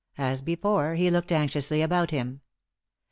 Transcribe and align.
As 0.17 0.41
before, 0.41 0.95
he 0.95 1.11
looked 1.11 1.31
anxiously 1.31 1.83
about 1.83 2.09
him. 2.09 2.41